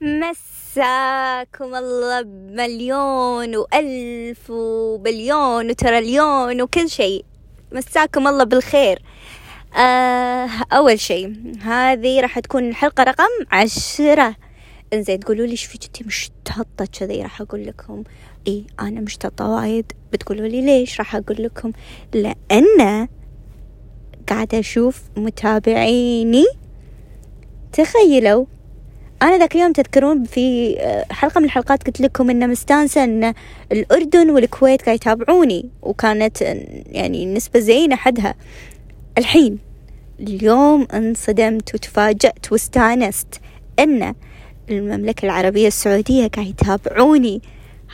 [0.00, 7.24] مساكم الله بمليون وألف وبليون وتريليون وكل شيء.
[7.72, 9.02] مساكم الله بالخير.
[9.76, 14.36] آه أول شيء هذه راح تكون الحلقة رقم عشرة.
[14.92, 18.04] إنزين تقولوا لي فيك انتي مشتطة كذي؟ راح أقول لكم.
[18.48, 19.92] إي أنا مشتطة وايد.
[20.12, 21.72] بتقولوا لي ليش؟ راح أقول لكم.
[22.14, 23.08] لأن
[24.28, 26.46] قاعدة أشوف متابعيني.
[27.72, 28.46] تخيلوا
[29.22, 33.34] أنا ذاك اليوم تذكرون في آه، حلقة من الحلقات قلت لكم إن مستانسة إن
[33.72, 38.34] الأردن والكويت قاعد يتابعوني وكانت آه، يعني نسبة زينة حدها.
[39.18, 39.58] الحين
[40.20, 43.40] اليوم انصدمت وتفاجأت واستانست
[43.78, 44.14] إن
[44.70, 47.42] المملكة العربية السعودية قاعد يتابعوني.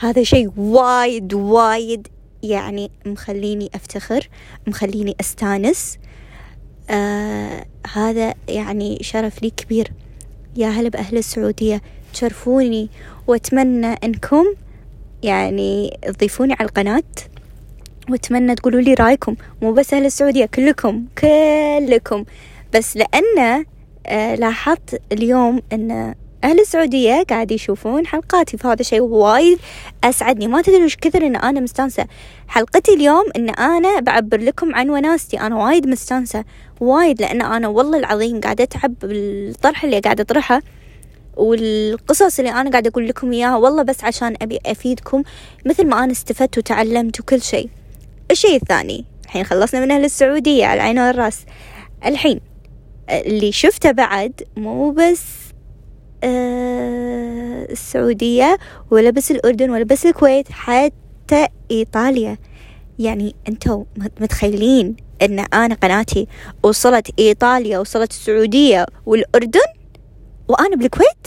[0.00, 2.08] هذا شيء وايد وايد
[2.42, 4.28] يعني مخليني أفتخر
[4.66, 5.98] مخليني أستانس.
[6.90, 9.92] آه هذا يعني شرف لي كبير.
[10.56, 11.82] يا هلا بأهل السعودية
[12.12, 12.88] تشرفوني.
[13.26, 14.44] وأتمنى أنكم
[15.22, 17.02] يعني تضيفوني على القناة.
[18.10, 19.36] وأتمنى تقولوا لي رأيكم.
[19.62, 22.24] مو بس أهل السعودية كلكم كلكم.
[22.74, 23.64] بس لأن
[24.06, 29.58] آه لاحظت اليوم أن أهل السعودية قاعد يشوفون حلقاتي فهذا شيء وايد
[30.04, 30.46] أسعدني.
[30.46, 32.06] ما تدري وش كثر إن أنا مستانسة.
[32.48, 35.40] حلقتي اليوم إن أنا بعبر لكم عن وناستي.
[35.40, 36.44] أنا وايد مستانسة
[36.80, 40.62] وايد لأن أنا والله العظيم قاعدة أتعب بالطرح اللي قاعدة أطرحه
[41.36, 43.56] والقصص اللي أنا قاعدة أقول لكم إياها.
[43.56, 45.22] والله بس عشان أبي أفيدكم
[45.66, 47.68] مثل ما أنا استفدت وتعلمت وكل شيء.
[48.30, 51.40] الشيء الثاني الحين خلصنا من أهل السعودية على العين والرأس
[52.06, 52.40] الحين
[53.10, 55.43] اللي شفته بعد مو بس
[57.70, 58.58] السعودية
[58.90, 62.38] ولا بس الأردن ولا بس الكويت حتى إيطاليا.
[62.98, 63.84] يعني أنتوا
[64.20, 66.26] متخيلين أن أنا قناتي
[66.62, 69.60] وصلت إيطاليا وصلت السعودية والأردن
[70.48, 71.26] وأنا بالكويت؟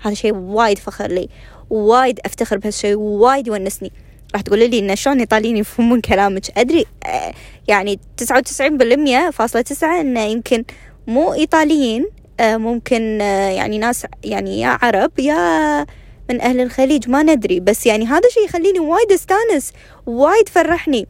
[0.00, 1.28] هذا شيء وايد فخر لي
[1.70, 3.92] وايد أفتخر بهالشيء وايد يونسني.
[4.34, 7.32] راح تقولي لي إن شلون الإيطاليين يفهمون كلامك؟ أدري آه،
[7.68, 10.64] يعني تسعة وتسعين بالمية فاصلة تسعة إنه يمكن
[11.06, 15.86] مو إيطاليين آه، ممكن آه، يعني ناس يعني يا عرب يا
[16.30, 17.60] من أهل الخليج ما ندري.
[17.60, 19.72] بس يعني هذا شيء يخليني وايد أستانس
[20.06, 21.06] وايد فرحني.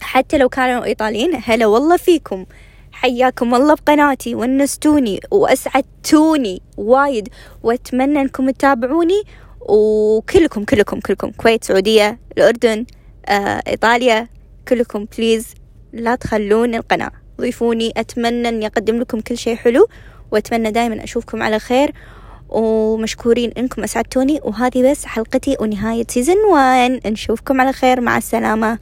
[0.00, 2.46] حتى لو كانوا إيطاليين هلا والله فيكم.
[2.92, 7.28] حياكم الله بقناتي ونستوني وأسعدتوني وايد.
[7.62, 9.22] وأتمنى أنكم تتابعوني
[9.60, 11.30] وكلكم كلكم كلكم.
[11.30, 12.86] كويت سعودية الأردن
[13.26, 14.28] آه، إيطاليا
[14.68, 15.06] كلكم.
[15.18, 15.54] please
[15.92, 17.10] لا تخلون القناة
[17.40, 17.92] ضيفوني.
[17.96, 19.86] أتمنى أني أقدم لكم كل شيء حلو.
[20.30, 21.92] وأتمنى دائما أشوفكم على خير
[22.48, 24.40] ومشكورين إنكم أسعدتوني.
[24.44, 28.00] وهذه بس حلقتي ونهاية season one نشوفكم على خير.
[28.00, 28.78] مع السلامة.